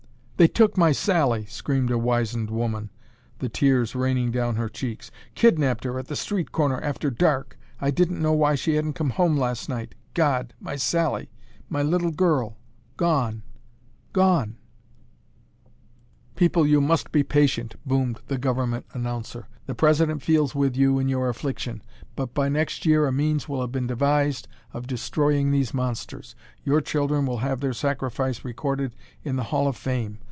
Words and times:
"They 0.37 0.47
took 0.47 0.75
my 0.75 0.91
Sally," 0.91 1.45
screamed 1.45 1.91
a 1.91 1.99
wizened 1.99 2.49
woman, 2.49 2.89
the 3.37 3.47
tears 3.47 3.93
raining 3.93 4.31
down 4.31 4.55
her 4.55 4.69
checks. 4.69 5.11
"Kidnapped 5.35 5.83
her 5.83 5.99
at 5.99 6.07
the 6.07 6.15
street 6.15 6.51
corner 6.51 6.81
after 6.81 7.11
dark. 7.11 7.59
I 7.79 7.91
didn't 7.91 8.19
know 8.23 8.33
why 8.33 8.55
she 8.55 8.73
hadn't 8.73 8.93
come 8.93 9.11
home 9.11 9.37
last 9.37 9.69
night. 9.69 9.93
God, 10.15 10.55
my 10.59 10.77
Sally, 10.77 11.29
my 11.69 11.83
little 11.83 12.09
girl, 12.09 12.57
gone 12.97 13.43
gone" 14.13 14.57
"People, 16.37 16.65
you 16.65 16.81
must 16.81 17.11
be 17.11 17.21
patient," 17.21 17.75
boomed 17.85 18.19
the 18.25 18.39
Government 18.39 18.87
announcer. 18.93 19.47
"The 19.67 19.75
President 19.75 20.23
feels 20.23 20.55
with 20.55 20.75
you 20.75 20.97
in 20.97 21.07
your 21.07 21.29
affliction. 21.29 21.83
But 22.15 22.33
by 22.33 22.49
next 22.49 22.83
year 22.83 23.05
a 23.05 23.11
means 23.11 23.47
will 23.47 23.61
have 23.61 23.71
been 23.71 23.85
devised 23.85 24.47
of 24.73 24.87
destroying 24.87 25.51
these 25.51 25.71
monsters. 25.71 26.33
Your 26.63 26.81
children 26.81 27.27
will 27.27 27.37
have 27.45 27.59
their 27.59 27.73
sacrifice 27.73 28.43
recorded 28.43 28.95
in 29.23 29.35
the 29.35 29.43
Hall 29.53 29.67
of 29.67 29.77
Fame. 29.77 30.17